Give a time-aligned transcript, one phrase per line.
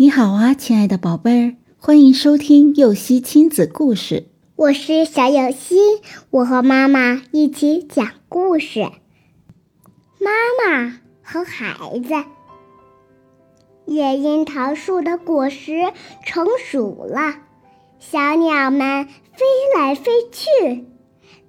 [0.00, 4.28] 你好啊，亲爱的宝贝儿，欢迎收听幼熙亲子故事。
[4.56, 5.76] 我是小幼熙，
[6.30, 8.80] 我和妈妈一起讲故事。
[10.18, 12.14] 妈妈和孩子，
[13.84, 15.92] 野樱桃树的果实
[16.24, 17.34] 成熟了，
[17.98, 19.44] 小鸟们飞
[19.76, 20.86] 来飞去，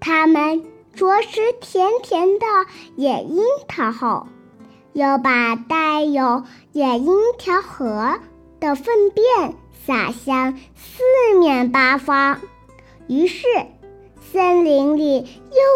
[0.02, 2.46] 它们啄食甜甜的
[2.98, 4.28] 野樱桃后，
[4.92, 6.44] 又把带有
[6.74, 8.20] 野樱桃核。
[8.62, 9.56] 的粪便
[9.86, 11.02] 洒向四
[11.40, 12.40] 面八方，
[13.08, 13.44] 于是
[14.32, 15.26] 森林里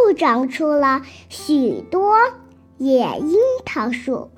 [0.06, 2.16] 又长出了许多
[2.78, 4.30] 野樱桃树。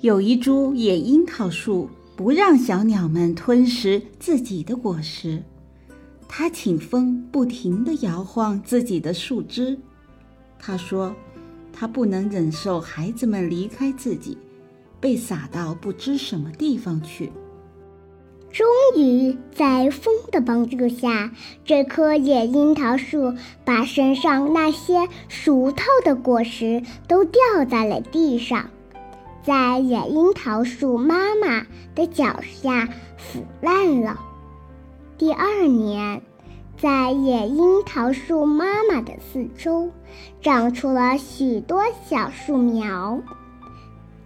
[0.00, 5.42] 有一株野樱桃树不让小鸟们吞食自己的果实，
[6.26, 9.78] 它请风不停地摇晃自己的树枝。
[10.58, 11.14] 他说
[11.74, 14.38] ：“他不能忍受孩子们离开自己，
[14.98, 17.30] 被撒到不知什么地方去。”
[18.56, 21.30] 终于在风的帮助下，
[21.66, 23.34] 这棵野樱桃树
[23.66, 28.70] 把身上那些熟透的果实都掉在了地上，
[29.42, 34.18] 在野樱桃树妈妈的脚下腐烂了。
[35.18, 36.22] 第二年，
[36.78, 39.90] 在野樱桃树妈妈的四周
[40.40, 43.20] 长出了许多小树苗，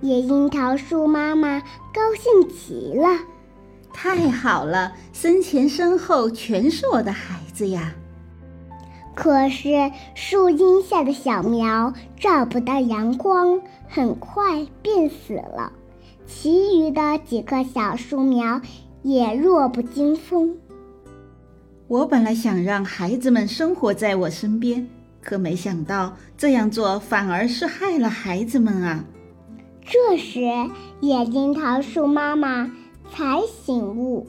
[0.00, 1.58] 野樱桃树妈妈
[1.92, 3.18] 高兴极了。
[3.92, 7.94] 太好了，生前身后全是我的孩子呀！
[9.14, 15.72] 可是树荫下的小苗照不到阳光，很快便死了。
[16.26, 18.62] 其余的几棵小树苗
[19.02, 20.56] 也弱不禁风。
[21.88, 24.88] 我本来想让孩子们生活在我身边，
[25.20, 29.04] 可没想到这样做反而是害了孩子们啊！
[29.84, 30.40] 这时，
[31.00, 32.70] 野樱桃树妈妈。
[33.10, 34.26] 才醒悟，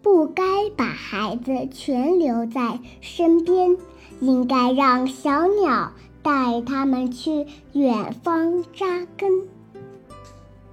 [0.00, 0.42] 不该
[0.76, 3.76] 把孩子全留在身边，
[4.20, 9.30] 应该让小鸟带他们去远方扎根。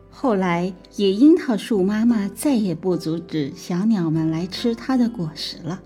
[0.10, 5.82] 后来，野樱桃树妈妈再也不阻止小鸟们来吃它的果实了。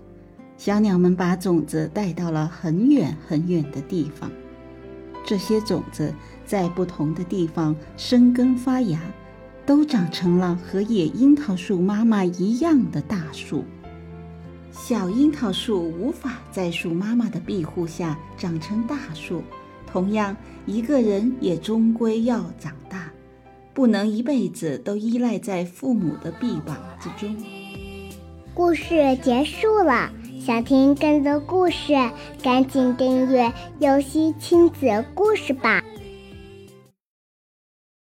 [0.58, 4.30] 小鸟们把种子带到了很远很远的地方，
[5.24, 6.12] 这些种子
[6.44, 9.00] 在不同的地方生根发芽。
[9.66, 13.64] 都长成了和野樱桃树妈妈一样的大树。
[14.70, 19.42] 小樱桃树无法在树妈妈的庇护下长成大树，
[19.90, 23.10] 同样，一个人也终归要长大，
[23.74, 27.36] 不能一辈子都依赖在父母的臂膀之中。
[28.54, 30.10] 故事结束了，
[30.40, 31.92] 想听更多故事，
[32.42, 35.82] 赶紧订阅“游戏亲子故事”吧。